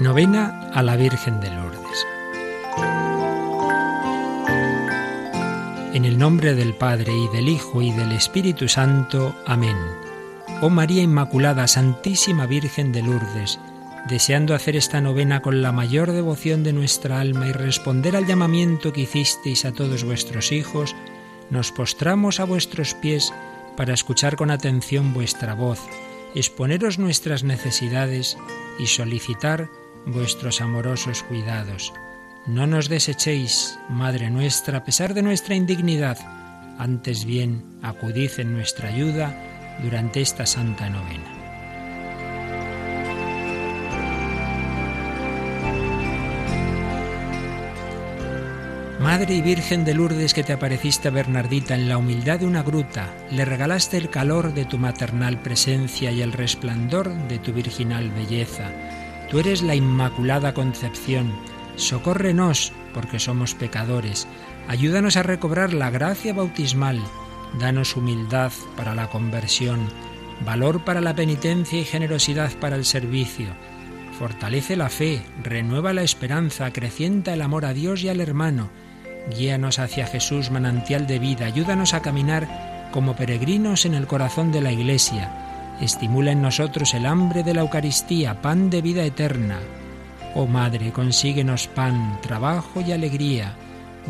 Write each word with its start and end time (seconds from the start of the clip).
Novena 0.00 0.70
a 0.72 0.82
la 0.84 0.94
Virgen 0.94 1.40
de 1.40 1.50
Lourdes. 1.50 2.06
En 5.92 6.04
el 6.04 6.16
nombre 6.16 6.54
del 6.54 6.74
Padre 6.74 7.12
y 7.12 7.26
del 7.34 7.48
Hijo 7.48 7.82
y 7.82 7.90
del 7.90 8.12
Espíritu 8.12 8.68
Santo. 8.68 9.34
Amén. 9.44 9.76
Oh 10.62 10.70
María 10.70 11.02
Inmaculada, 11.02 11.66
Santísima 11.66 12.46
Virgen 12.46 12.92
de 12.92 13.02
Lourdes, 13.02 13.58
deseando 14.08 14.54
hacer 14.54 14.76
esta 14.76 15.00
novena 15.00 15.42
con 15.42 15.62
la 15.62 15.72
mayor 15.72 16.12
devoción 16.12 16.62
de 16.62 16.72
nuestra 16.72 17.18
alma 17.18 17.48
y 17.48 17.52
responder 17.52 18.14
al 18.14 18.26
llamamiento 18.26 18.92
que 18.92 19.00
hicisteis 19.00 19.64
a 19.64 19.72
todos 19.72 20.04
vuestros 20.04 20.52
hijos, 20.52 20.94
nos 21.50 21.72
postramos 21.72 22.38
a 22.38 22.44
vuestros 22.44 22.94
pies 22.94 23.32
para 23.76 23.94
escuchar 23.94 24.36
con 24.36 24.52
atención 24.52 25.12
vuestra 25.12 25.54
voz, 25.54 25.80
exponeros 26.36 27.00
nuestras 27.00 27.42
necesidades 27.42 28.38
y 28.78 28.86
solicitar 28.86 29.68
vuestros 30.06 30.60
amorosos 30.60 31.22
cuidados. 31.22 31.92
No 32.46 32.66
nos 32.66 32.88
desechéis, 32.88 33.78
Madre 33.88 34.30
nuestra, 34.30 34.78
a 34.78 34.84
pesar 34.84 35.12
de 35.12 35.22
nuestra 35.22 35.54
indignidad, 35.54 36.18
antes 36.78 37.24
bien 37.24 37.62
acudid 37.82 38.30
en 38.38 38.54
nuestra 38.54 38.88
ayuda 38.88 39.34
durante 39.82 40.20
esta 40.20 40.46
santa 40.46 40.88
novena. 40.88 41.34
Madre 49.00 49.34
y 49.34 49.42
Virgen 49.42 49.84
de 49.84 49.94
Lourdes 49.94 50.34
que 50.34 50.42
te 50.42 50.52
apareciste 50.52 51.08
a 51.08 51.10
Bernardita 51.12 51.74
en 51.74 51.88
la 51.88 51.98
humildad 51.98 52.40
de 52.40 52.46
una 52.46 52.62
gruta, 52.62 53.14
le 53.30 53.44
regalaste 53.44 53.96
el 53.96 54.10
calor 54.10 54.54
de 54.54 54.64
tu 54.64 54.76
maternal 54.76 55.40
presencia 55.40 56.10
y 56.10 56.20
el 56.20 56.32
resplandor 56.32 57.14
de 57.28 57.38
tu 57.38 57.52
virginal 57.52 58.10
belleza 58.10 58.70
Tú 59.30 59.38
eres 59.38 59.62
la 59.62 59.74
Inmaculada 59.74 60.54
Concepción. 60.54 61.32
Socórrenos, 61.76 62.72
porque 62.94 63.18
somos 63.18 63.54
pecadores. 63.54 64.26
Ayúdanos 64.68 65.16
a 65.16 65.22
recobrar 65.22 65.74
la 65.74 65.90
gracia 65.90 66.32
bautismal. 66.32 66.98
Danos 67.58 67.94
humildad 67.94 68.52
para 68.76 68.94
la 68.94 69.08
conversión, 69.10 69.88
valor 70.44 70.84
para 70.84 71.00
la 71.00 71.14
penitencia 71.14 71.78
y 71.78 71.84
generosidad 71.84 72.52
para 72.58 72.76
el 72.76 72.84
servicio. 72.84 73.48
Fortalece 74.18 74.76
la 74.76 74.88
fe, 74.88 75.22
renueva 75.42 75.92
la 75.92 76.02
esperanza, 76.02 76.66
acrecienta 76.66 77.34
el 77.34 77.42
amor 77.42 77.66
a 77.66 77.74
Dios 77.74 78.02
y 78.02 78.08
al 78.08 78.20
hermano. 78.20 78.70
Guíanos 79.36 79.78
hacia 79.78 80.06
Jesús, 80.06 80.50
manantial 80.50 81.06
de 81.06 81.18
vida. 81.18 81.46
Ayúdanos 81.46 81.92
a 81.92 82.00
caminar 82.00 82.88
como 82.92 83.14
peregrinos 83.14 83.84
en 83.84 83.94
el 83.94 84.06
corazón 84.06 84.52
de 84.52 84.62
la 84.62 84.72
Iglesia 84.72 85.47
estimula 85.80 86.32
en 86.32 86.42
nosotros 86.42 86.94
el 86.94 87.06
hambre 87.06 87.42
de 87.42 87.54
la 87.54 87.60
Eucaristía, 87.60 88.40
pan 88.40 88.70
de 88.70 88.82
vida 88.82 89.04
eterna. 89.04 89.58
Oh 90.34 90.46
Madre, 90.46 90.92
consíguenos 90.92 91.68
pan, 91.68 92.18
trabajo 92.20 92.80
y 92.80 92.92
alegría. 92.92 93.54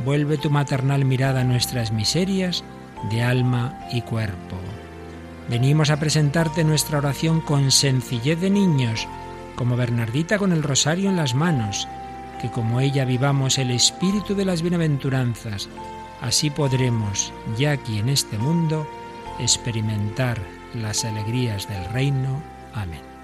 Vuelve 0.05 0.39
tu 0.39 0.51
maternal 0.51 1.05
mirada 1.05 1.43
a 1.43 1.45
nuestras 1.45 1.93
miserias 1.93 2.65
de 3.11 3.23
alma 3.23 3.79
y 3.93 4.03
cuerpo. 4.03 4.57
Venimos 5.49 5.91
a 5.91 5.99
presentarte 5.99 6.65
nuestra 6.65 6.99
oración 6.99 7.41
con 7.41 7.71
sencillez 7.71 8.41
de 8.41 8.51
niños, 8.51 9.07
como 9.57 9.77
Bernardita 9.77 10.39
con 10.39 10.53
el 10.53 10.63
rosario 10.63 11.09
en 11.09 11.17
las 11.17 11.35
manos, 11.35 11.89
que 12.41 12.51
como 12.51 12.81
ella 12.81 13.05
vivamos 13.05 13.59
el 13.59 13.71
espíritu 13.71 14.35
de 14.35 14.45
las 14.45 14.63
bienaventuranzas, 14.63 15.69
así 16.21 16.51
podremos, 16.51 17.33
ya 17.57 17.73
aquí 17.73 17.99
en 17.99 18.09
este 18.09 18.39
mundo, 18.39 18.87
experimentar 19.41 20.58
las 20.75 21.05
alegrías 21.05 21.69
del 21.69 21.85
reino. 21.87 22.43
Amén. 22.75 23.18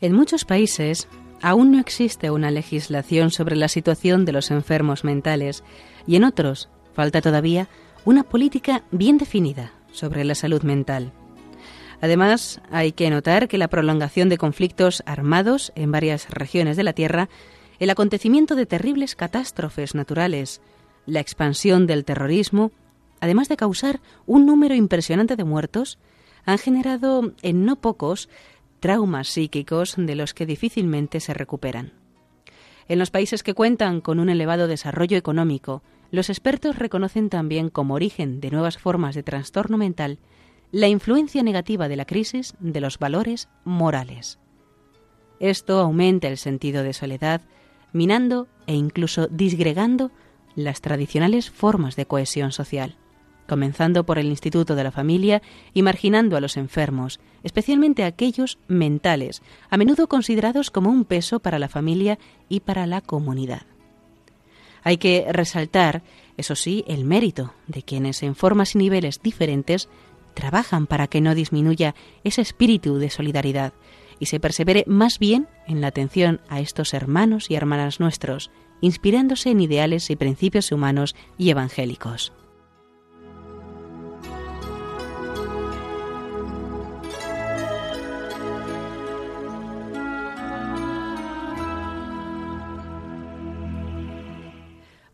En 0.00 0.12
muchos 0.12 0.44
países 0.44 1.08
aún 1.42 1.72
no 1.72 1.80
existe 1.80 2.30
una 2.30 2.50
legislación 2.50 3.30
sobre 3.30 3.56
la 3.56 3.68
situación 3.68 4.24
de 4.24 4.32
los 4.32 4.50
enfermos 4.50 5.02
mentales 5.02 5.64
y 6.06 6.16
en 6.16 6.24
otros 6.24 6.68
falta 6.94 7.20
todavía 7.20 7.68
una 8.04 8.22
política 8.22 8.84
bien 8.92 9.18
definida 9.18 9.72
sobre 9.92 10.24
la 10.24 10.34
salud 10.34 10.62
mental. 10.62 11.12
Además, 12.00 12.60
hay 12.70 12.92
que 12.92 13.10
notar 13.10 13.48
que 13.48 13.58
la 13.58 13.68
prolongación 13.68 14.28
de 14.28 14.38
conflictos 14.38 15.02
armados 15.04 15.72
en 15.74 15.90
varias 15.90 16.30
regiones 16.30 16.76
de 16.76 16.84
la 16.84 16.92
Tierra, 16.92 17.28
el 17.80 17.90
acontecimiento 17.90 18.54
de 18.54 18.66
terribles 18.66 19.16
catástrofes 19.16 19.96
naturales, 19.96 20.60
la 21.06 21.18
expansión 21.18 21.88
del 21.88 22.04
terrorismo, 22.04 22.70
además 23.20 23.48
de 23.48 23.56
causar 23.56 24.00
un 24.26 24.46
número 24.46 24.76
impresionante 24.76 25.34
de 25.34 25.42
muertos, 25.42 25.98
han 26.44 26.58
generado 26.58 27.32
en 27.42 27.64
no 27.64 27.76
pocos 27.76 28.28
traumas 28.80 29.28
psíquicos 29.28 29.94
de 29.96 30.14
los 30.14 30.34
que 30.34 30.46
difícilmente 30.46 31.20
se 31.20 31.34
recuperan. 31.34 31.92
En 32.88 32.98
los 32.98 33.10
países 33.10 33.42
que 33.42 33.54
cuentan 33.54 34.00
con 34.00 34.18
un 34.18 34.30
elevado 34.30 34.66
desarrollo 34.66 35.16
económico, 35.16 35.82
los 36.10 36.30
expertos 36.30 36.78
reconocen 36.78 37.28
también 37.28 37.68
como 37.68 37.94
origen 37.94 38.40
de 38.40 38.50
nuevas 38.50 38.78
formas 38.78 39.14
de 39.14 39.22
trastorno 39.22 39.76
mental 39.76 40.18
la 40.72 40.88
influencia 40.88 41.42
negativa 41.42 41.88
de 41.88 41.96
la 41.96 42.04
crisis 42.04 42.54
de 42.60 42.80
los 42.80 42.98
valores 42.98 43.48
morales. 43.64 44.38
Esto 45.40 45.80
aumenta 45.80 46.28
el 46.28 46.38
sentido 46.38 46.82
de 46.82 46.92
soledad, 46.92 47.42
minando 47.92 48.48
e 48.66 48.74
incluso 48.74 49.28
disgregando 49.28 50.10
las 50.54 50.80
tradicionales 50.80 51.50
formas 51.50 51.94
de 51.96 52.06
cohesión 52.06 52.52
social 52.52 52.96
comenzando 53.48 54.04
por 54.04 54.18
el 54.18 54.26
Instituto 54.26 54.76
de 54.76 54.84
la 54.84 54.92
Familia 54.92 55.42
y 55.74 55.82
marginando 55.82 56.36
a 56.36 56.40
los 56.40 56.56
enfermos, 56.56 57.18
especialmente 57.42 58.04
aquellos 58.04 58.58
mentales, 58.68 59.42
a 59.70 59.76
menudo 59.76 60.06
considerados 60.06 60.70
como 60.70 60.90
un 60.90 61.04
peso 61.04 61.40
para 61.40 61.58
la 61.58 61.68
familia 61.68 62.18
y 62.48 62.60
para 62.60 62.86
la 62.86 63.00
comunidad. 63.00 63.62
Hay 64.84 64.98
que 64.98 65.26
resaltar, 65.30 66.02
eso 66.36 66.54
sí, 66.54 66.84
el 66.86 67.04
mérito 67.04 67.54
de 67.66 67.82
quienes 67.82 68.22
en 68.22 68.36
formas 68.36 68.74
y 68.74 68.78
niveles 68.78 69.20
diferentes 69.22 69.88
trabajan 70.34 70.86
para 70.86 71.08
que 71.08 71.20
no 71.20 71.34
disminuya 71.34 71.94
ese 72.22 72.42
espíritu 72.42 72.98
de 72.98 73.10
solidaridad 73.10 73.72
y 74.20 74.26
se 74.26 74.40
persevere 74.40 74.84
más 74.86 75.18
bien 75.18 75.48
en 75.66 75.80
la 75.80 75.88
atención 75.88 76.40
a 76.48 76.60
estos 76.60 76.94
hermanos 76.94 77.50
y 77.50 77.54
hermanas 77.54 77.98
nuestros, 77.98 78.50
inspirándose 78.80 79.50
en 79.50 79.60
ideales 79.60 80.10
y 80.10 80.16
principios 80.16 80.70
humanos 80.70 81.16
y 81.38 81.50
evangélicos. 81.50 82.32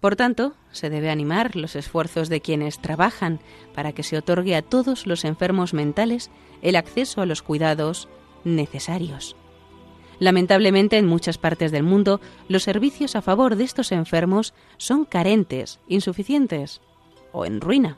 Por 0.05 0.17
tanto, 0.17 0.53
se 0.71 0.91
debe 0.91 1.09
animar 1.09 1.57
los 1.57 1.77
esfuerzos 1.77 2.29
de 2.29 2.43
quienes 2.43 2.79
trabajan 2.79 3.41
para 3.75 3.93
que 3.93 4.03
se 4.03 4.19
otorgue 4.19 4.55
a 4.55 4.61
todos 4.61 5.07
los 5.07 5.25
enfermos 5.25 5.73
mentales 5.73 6.31
el 6.61 6.77
acceso 6.77 7.23
a 7.23 7.25
los 7.25 7.41
cuidados 7.41 8.11
necesarios. 8.45 9.35
Lamentablemente, 10.19 10.99
en 10.99 11.07
muchas 11.07 11.39
partes 11.39 11.73
del 11.73 11.85
mundo, 11.85 12.21
los 12.49 12.65
servicios 12.65 13.17
a 13.17 13.23
favor 13.23 13.57
de 13.57 13.65
estos 13.65 13.93
enfermos 13.93 14.53
son 14.77 15.07
carentes, 15.07 15.81
insuficientes 15.89 16.83
o 17.33 17.47
en 17.47 17.63
ruina. 17.63 17.97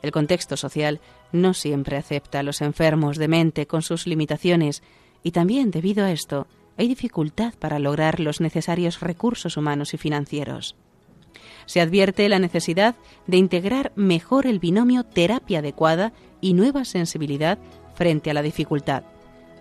El 0.00 0.10
contexto 0.10 0.56
social 0.56 1.02
no 1.32 1.52
siempre 1.52 1.98
acepta 1.98 2.38
a 2.38 2.42
los 2.42 2.62
enfermos 2.62 3.18
de 3.18 3.28
mente 3.28 3.66
con 3.66 3.82
sus 3.82 4.06
limitaciones 4.06 4.82
y 5.22 5.32
también, 5.32 5.70
debido 5.70 6.02
a 6.06 6.12
esto, 6.12 6.46
hay 6.78 6.88
dificultad 6.88 7.52
para 7.58 7.78
lograr 7.78 8.20
los 8.20 8.40
necesarios 8.40 9.00
recursos 9.00 9.58
humanos 9.58 9.92
y 9.92 9.98
financieros 9.98 10.76
se 11.66 11.80
advierte 11.80 12.28
la 12.28 12.38
necesidad 12.38 12.94
de 13.26 13.36
integrar 13.36 13.92
mejor 13.96 14.46
el 14.46 14.58
binomio 14.58 15.04
terapia 15.04 15.60
adecuada 15.60 16.12
y 16.40 16.54
nueva 16.54 16.84
sensibilidad 16.84 17.58
frente 17.94 18.30
a 18.30 18.34
la 18.34 18.42
dificultad, 18.42 19.04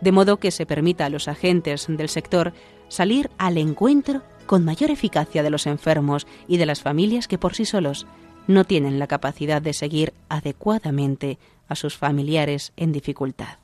de 0.01 0.11
modo 0.11 0.37
que 0.37 0.51
se 0.51 0.65
permita 0.65 1.05
a 1.05 1.09
los 1.09 1.27
agentes 1.27 1.85
del 1.87 2.09
sector 2.09 2.53
salir 2.89 3.29
al 3.37 3.57
encuentro 3.57 4.21
con 4.45 4.65
mayor 4.65 4.91
eficacia 4.91 5.43
de 5.43 5.49
los 5.49 5.67
enfermos 5.67 6.27
y 6.47 6.57
de 6.57 6.65
las 6.65 6.81
familias 6.81 7.27
que 7.27 7.37
por 7.37 7.55
sí 7.55 7.65
solos 7.65 8.05
no 8.47 8.65
tienen 8.65 8.99
la 8.99 9.07
capacidad 9.07 9.61
de 9.61 9.73
seguir 9.73 10.13
adecuadamente 10.29 11.39
a 11.67 11.75
sus 11.75 11.97
familiares 11.97 12.73
en 12.75 12.91
dificultad. 12.91 13.62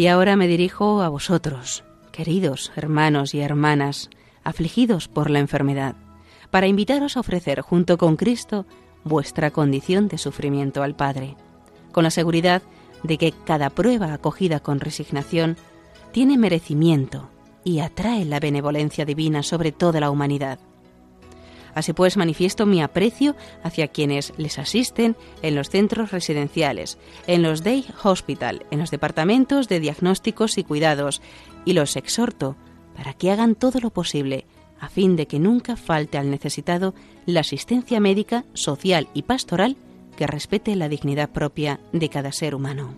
Y 0.00 0.06
ahora 0.06 0.34
me 0.34 0.48
dirijo 0.48 1.02
a 1.02 1.10
vosotros, 1.10 1.84
queridos 2.10 2.72
hermanos 2.74 3.34
y 3.34 3.40
hermanas, 3.40 4.08
afligidos 4.42 5.08
por 5.08 5.28
la 5.28 5.40
enfermedad, 5.40 5.94
para 6.50 6.68
invitaros 6.68 7.18
a 7.18 7.20
ofrecer 7.20 7.60
junto 7.60 7.98
con 7.98 8.16
Cristo 8.16 8.64
vuestra 9.04 9.50
condición 9.50 10.08
de 10.08 10.16
sufrimiento 10.16 10.82
al 10.82 10.96
Padre, 10.96 11.36
con 11.92 12.04
la 12.04 12.10
seguridad 12.10 12.62
de 13.02 13.18
que 13.18 13.32
cada 13.44 13.68
prueba 13.68 14.14
acogida 14.14 14.60
con 14.60 14.80
resignación 14.80 15.58
tiene 16.12 16.38
merecimiento 16.38 17.28
y 17.62 17.80
atrae 17.80 18.24
la 18.24 18.40
benevolencia 18.40 19.04
divina 19.04 19.42
sobre 19.42 19.70
toda 19.70 20.00
la 20.00 20.10
humanidad. 20.10 20.58
Así 21.74 21.92
pues, 21.92 22.16
manifiesto 22.16 22.66
mi 22.66 22.82
aprecio 22.82 23.36
hacia 23.62 23.88
quienes 23.88 24.32
les 24.36 24.58
asisten 24.58 25.16
en 25.42 25.54
los 25.54 25.70
centros 25.70 26.10
residenciales, 26.10 26.98
en 27.26 27.42
los 27.42 27.62
day 27.62 27.86
hospital, 28.02 28.66
en 28.70 28.80
los 28.80 28.90
departamentos 28.90 29.68
de 29.68 29.80
diagnósticos 29.80 30.58
y 30.58 30.64
cuidados, 30.64 31.22
y 31.64 31.72
los 31.72 31.96
exhorto 31.96 32.56
para 32.96 33.14
que 33.14 33.30
hagan 33.30 33.54
todo 33.54 33.80
lo 33.80 33.90
posible 33.90 34.46
a 34.80 34.88
fin 34.88 35.14
de 35.14 35.26
que 35.26 35.38
nunca 35.38 35.76
falte 35.76 36.18
al 36.18 36.30
necesitado 36.30 36.94
la 37.26 37.40
asistencia 37.40 38.00
médica, 38.00 38.44
social 38.54 39.08
y 39.14 39.22
pastoral 39.22 39.76
que 40.16 40.26
respete 40.26 40.74
la 40.74 40.88
dignidad 40.88 41.30
propia 41.30 41.80
de 41.92 42.08
cada 42.08 42.32
ser 42.32 42.54
humano. 42.54 42.94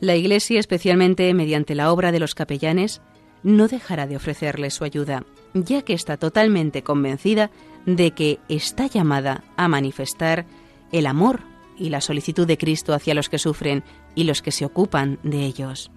La 0.00 0.14
Iglesia, 0.14 0.60
especialmente 0.60 1.32
mediante 1.34 1.74
la 1.74 1.90
obra 1.90 2.12
de 2.12 2.20
los 2.20 2.34
capellanes, 2.34 3.00
no 3.46 3.68
dejará 3.68 4.08
de 4.08 4.16
ofrecerle 4.16 4.70
su 4.70 4.82
ayuda, 4.82 5.24
ya 5.54 5.82
que 5.82 5.92
está 5.92 6.16
totalmente 6.16 6.82
convencida 6.82 7.52
de 7.86 8.10
que 8.10 8.40
está 8.48 8.88
llamada 8.88 9.44
a 9.56 9.68
manifestar 9.68 10.46
el 10.90 11.06
amor 11.06 11.42
y 11.78 11.90
la 11.90 12.00
solicitud 12.00 12.44
de 12.44 12.58
Cristo 12.58 12.92
hacia 12.92 13.14
los 13.14 13.28
que 13.28 13.38
sufren 13.38 13.84
y 14.16 14.24
los 14.24 14.42
que 14.42 14.50
se 14.50 14.64
ocupan 14.64 15.20
de 15.22 15.44
ellos. 15.44 15.92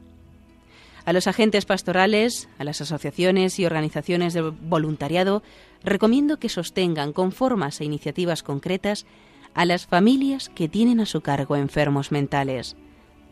A 1.05 1.11
los 1.11 1.25
agentes 1.25 1.65
pastorales, 1.65 2.49
a 2.59 2.63
las 2.63 2.81
asociaciones 2.81 3.57
y 3.57 3.65
organizaciones 3.65 4.35
de 4.35 4.41
voluntariado, 4.41 5.41
recomiendo 5.83 6.37
que 6.37 6.49
sostengan 6.49 7.13
con 7.13 7.31
formas 7.31 7.81
e 7.81 7.85
iniciativas 7.85 8.43
concretas 8.43 9.07
a 9.55 9.65
las 9.65 9.87
familias 9.87 10.49
que 10.49 10.69
tienen 10.69 10.99
a 10.99 11.07
su 11.07 11.21
cargo 11.21 11.55
enfermos 11.55 12.11
mentales, 12.11 12.75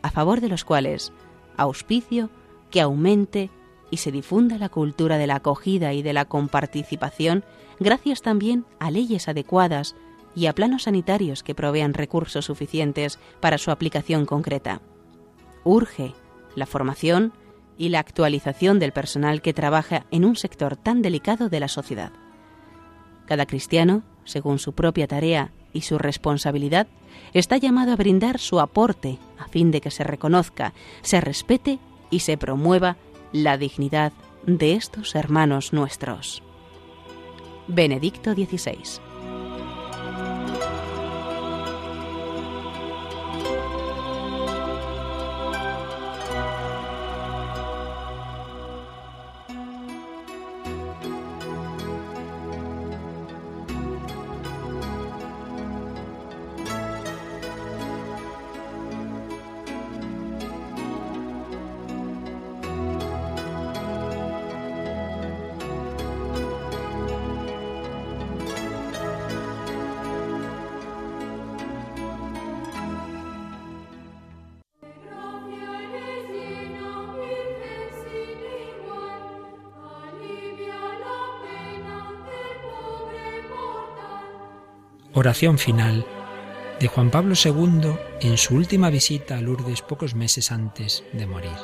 a 0.02 0.10
favor 0.10 0.40
de 0.40 0.48
los 0.48 0.64
cuales 0.64 1.12
auspicio 1.56 2.30
que 2.72 2.80
aumente 2.80 3.50
y 3.90 3.98
se 3.98 4.12
difunda 4.12 4.58
la 4.58 4.68
cultura 4.68 5.18
de 5.18 5.26
la 5.26 5.36
acogida 5.36 5.92
y 5.92 6.02
de 6.02 6.12
la 6.12 6.24
comparticipación 6.24 7.44
gracias 7.80 8.22
también 8.22 8.64
a 8.78 8.90
leyes 8.90 9.28
adecuadas 9.28 9.94
y 10.34 10.46
a 10.46 10.54
planos 10.54 10.84
sanitarios 10.84 11.42
que 11.42 11.54
provean 11.54 11.94
recursos 11.94 12.44
suficientes 12.44 13.18
para 13.40 13.58
su 13.58 13.70
aplicación 13.70 14.26
concreta. 14.26 14.80
Urge 15.64 16.14
la 16.54 16.66
formación, 16.66 17.32
y 17.78 17.88
la 17.88 18.00
actualización 18.00 18.78
del 18.78 18.92
personal 18.92 19.40
que 19.40 19.54
trabaja 19.54 20.04
en 20.10 20.24
un 20.24 20.36
sector 20.36 20.76
tan 20.76 21.00
delicado 21.00 21.48
de 21.48 21.60
la 21.60 21.68
sociedad. 21.68 22.12
Cada 23.26 23.46
cristiano, 23.46 24.02
según 24.24 24.58
su 24.58 24.72
propia 24.72 25.06
tarea 25.06 25.52
y 25.72 25.82
su 25.82 25.96
responsabilidad, 25.96 26.88
está 27.32 27.56
llamado 27.56 27.92
a 27.92 27.96
brindar 27.96 28.38
su 28.38 28.58
aporte 28.58 29.18
a 29.38 29.46
fin 29.48 29.70
de 29.70 29.80
que 29.80 29.90
se 29.90 30.04
reconozca, 30.04 30.74
se 31.02 31.20
respete 31.20 31.78
y 32.10 32.20
se 32.20 32.36
promueva 32.36 32.96
la 33.32 33.58
dignidad 33.58 34.12
de 34.46 34.74
estos 34.74 35.14
hermanos 35.14 35.72
nuestros. 35.72 36.42
Benedicto 37.66 38.32
XVI 38.32 39.07
Oración 85.14 85.58
final 85.58 86.04
de 86.78 86.86
Juan 86.86 87.10
Pablo 87.10 87.34
II 87.42 87.94
en 88.20 88.36
su 88.36 88.54
última 88.54 88.90
visita 88.90 89.38
a 89.38 89.40
Lourdes 89.40 89.80
pocos 89.80 90.14
meses 90.14 90.52
antes 90.52 91.02
de 91.14 91.26
morir. 91.26 91.56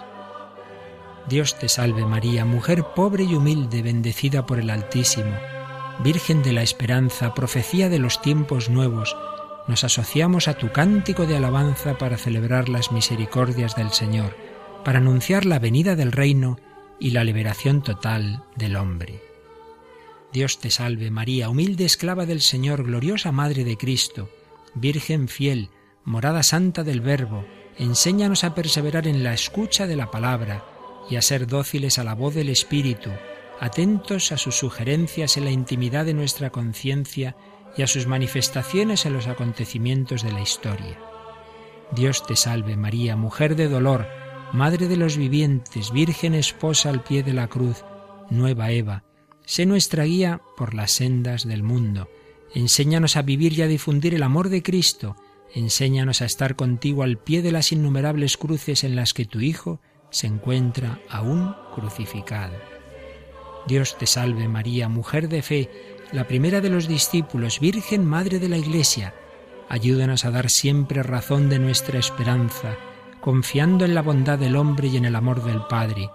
Dios 1.28 1.58
te 1.58 1.68
salve 1.68 2.06
María, 2.06 2.44
mujer 2.44 2.84
pobre 2.96 3.24
y 3.24 3.34
humilde, 3.34 3.82
bendecida 3.82 4.46
por 4.46 4.58
el 4.58 4.70
Altísimo, 4.70 5.32
Virgen 6.02 6.42
de 6.42 6.52
la 6.52 6.62
Esperanza, 6.62 7.34
profecía 7.34 7.88
de 7.88 7.98
los 7.98 8.20
tiempos 8.20 8.70
nuevos, 8.70 9.16
nos 9.68 9.84
asociamos 9.84 10.48
a 10.48 10.54
tu 10.54 10.72
cántico 10.72 11.26
de 11.26 11.36
alabanza 11.36 11.96
para 11.98 12.16
celebrar 12.16 12.68
las 12.68 12.92
misericordias 12.92 13.76
del 13.76 13.90
Señor, 13.90 14.36
para 14.84 14.98
anunciar 14.98 15.44
la 15.44 15.58
venida 15.58 15.96
del 15.96 16.12
reino 16.12 16.58
y 16.98 17.10
la 17.10 17.24
liberación 17.24 17.82
total 17.82 18.42
del 18.56 18.76
hombre. 18.76 19.33
Dios 20.34 20.58
te 20.58 20.68
salve 20.68 21.12
María, 21.12 21.48
humilde 21.48 21.84
esclava 21.84 22.26
del 22.26 22.40
Señor, 22.40 22.82
gloriosa 22.82 23.30
Madre 23.30 23.62
de 23.62 23.76
Cristo, 23.76 24.28
Virgen 24.74 25.28
fiel, 25.28 25.70
morada 26.02 26.42
santa 26.42 26.82
del 26.82 27.00
Verbo, 27.00 27.46
enséñanos 27.78 28.42
a 28.42 28.52
perseverar 28.52 29.06
en 29.06 29.22
la 29.22 29.32
escucha 29.32 29.86
de 29.86 29.94
la 29.94 30.10
palabra 30.10 30.64
y 31.08 31.14
a 31.14 31.22
ser 31.22 31.46
dóciles 31.46 32.00
a 32.00 32.04
la 32.04 32.16
voz 32.16 32.34
del 32.34 32.48
Espíritu, 32.48 33.10
atentos 33.60 34.32
a 34.32 34.36
sus 34.36 34.56
sugerencias 34.56 35.36
en 35.36 35.44
la 35.44 35.52
intimidad 35.52 36.04
de 36.04 36.14
nuestra 36.14 36.50
conciencia 36.50 37.36
y 37.76 37.82
a 37.82 37.86
sus 37.86 38.08
manifestaciones 38.08 39.06
en 39.06 39.12
los 39.12 39.28
acontecimientos 39.28 40.24
de 40.24 40.32
la 40.32 40.40
historia. 40.40 40.98
Dios 41.92 42.26
te 42.26 42.34
salve 42.34 42.76
María, 42.76 43.14
mujer 43.14 43.54
de 43.54 43.68
dolor, 43.68 44.08
Madre 44.52 44.88
de 44.88 44.96
los 44.96 45.16
vivientes, 45.16 45.92
Virgen 45.92 46.34
esposa 46.34 46.90
al 46.90 47.04
pie 47.04 47.22
de 47.22 47.34
la 47.34 47.46
cruz, 47.46 47.84
nueva 48.30 48.72
Eva, 48.72 49.04
Sé 49.46 49.66
nuestra 49.66 50.04
guía 50.04 50.40
por 50.56 50.74
las 50.74 50.92
sendas 50.92 51.46
del 51.46 51.62
mundo. 51.62 52.08
Enséñanos 52.54 53.16
a 53.16 53.22
vivir 53.22 53.52
y 53.52 53.62
a 53.62 53.66
difundir 53.66 54.14
el 54.14 54.22
amor 54.22 54.48
de 54.48 54.62
Cristo. 54.62 55.16
Enséñanos 55.54 56.22
a 56.22 56.24
estar 56.24 56.56
contigo 56.56 57.02
al 57.02 57.18
pie 57.18 57.42
de 57.42 57.52
las 57.52 57.70
innumerables 57.70 58.36
cruces 58.36 58.84
en 58.84 58.96
las 58.96 59.12
que 59.12 59.26
tu 59.26 59.40
Hijo 59.40 59.80
se 60.10 60.26
encuentra 60.26 61.00
aún 61.10 61.54
crucificado. 61.74 62.54
Dios 63.66 63.98
te 63.98 64.06
salve 64.06 64.48
María, 64.48 64.88
mujer 64.88 65.28
de 65.28 65.42
fe, 65.42 65.70
la 66.12 66.26
primera 66.26 66.60
de 66.60 66.70
los 66.70 66.88
discípulos, 66.88 67.60
Virgen 67.60 68.04
Madre 68.06 68.38
de 68.38 68.48
la 68.48 68.56
Iglesia. 68.56 69.14
Ayúdanos 69.68 70.24
a 70.24 70.30
dar 70.30 70.50
siempre 70.50 71.02
razón 71.02 71.48
de 71.48 71.58
nuestra 71.58 71.98
esperanza, 71.98 72.76
confiando 73.20 73.84
en 73.84 73.94
la 73.94 74.02
bondad 74.02 74.38
del 74.38 74.56
hombre 74.56 74.88
y 74.88 74.96
en 74.96 75.04
el 75.04 75.16
amor 75.16 75.42
del 75.44 75.62
Padre. 75.68 76.10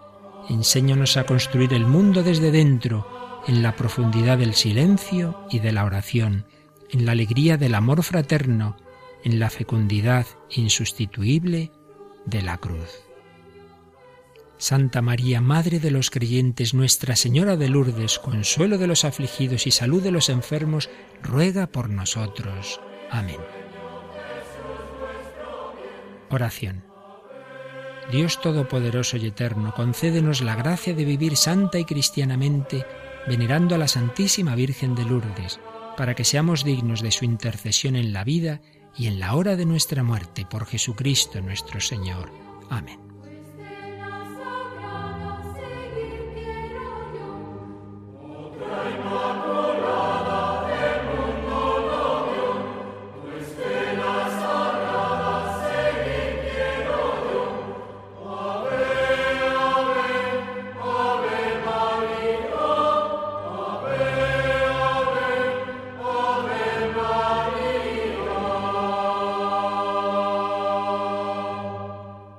Enséñanos 0.50 1.18
a 1.18 1.26
construir 1.26 1.74
el 1.74 1.86
mundo 1.86 2.24
desde 2.24 2.52
dentro, 2.52 3.19
en 3.50 3.64
la 3.64 3.76
profundidad 3.76 4.38
del 4.38 4.54
silencio 4.54 5.48
y 5.50 5.58
de 5.58 5.72
la 5.72 5.84
oración, 5.84 6.46
en 6.92 7.08
la 7.08 7.14
alegría 7.14 7.58
del 7.58 7.74
amor 7.74 8.04
fraterno, 8.04 8.78
en 9.24 9.40
la 9.40 9.50
fecundidad 9.50 10.28
insustituible 10.52 11.72
de 12.28 12.44
la 12.44 12.58
cruz. 12.60 12.90
Santa 14.60 15.02
María, 15.02 15.42
Madre 15.42 15.80
de 15.80 15.90
los 15.90 16.12
creyentes, 16.12 16.76
Nuestra 16.76 17.16
Señora 17.16 17.58
de 17.58 17.70
Lourdes, 17.70 18.20
consuelo 18.20 18.78
de 18.78 18.86
los 18.86 19.04
afligidos 19.04 19.66
y 19.66 19.72
salud 19.72 20.04
de 20.04 20.12
los 20.12 20.30
enfermos, 20.30 20.88
ruega 21.24 21.66
por 21.66 21.90
nosotros. 21.90 22.80
Amén. 23.10 23.40
Oración. 26.30 26.84
Dios 28.12 28.40
Todopoderoso 28.42 29.18
y 29.18 29.26
Eterno, 29.26 29.74
concédenos 29.74 30.42
la 30.42 30.56
gracia 30.56 30.94
de 30.94 31.06
vivir 31.06 31.36
santa 31.36 31.80
y 31.80 31.86
cristianamente 31.86 32.86
venerando 33.28 33.76
a 33.76 33.78
la 33.78 33.88
Santísima 33.88 34.56
Virgen 34.56 34.96
de 34.96 35.06
Lourdes, 35.06 35.60
para 35.98 36.16
que 36.16 36.26
seamos 36.26 36.64
dignos 36.64 37.02
de 37.02 37.12
su 37.12 37.26
intercesión 37.26 37.96
en 37.96 38.14
la 38.14 38.24
vida 38.24 38.62
y 38.98 39.08
en 39.08 39.20
la 39.20 39.36
hora 39.36 39.56
de 39.56 39.66
nuestra 39.66 40.04
muerte, 40.04 40.46
por 40.50 40.66
Jesucristo 40.66 41.42
nuestro 41.42 41.80
Señor. 41.80 42.32
Amén. 42.70 43.09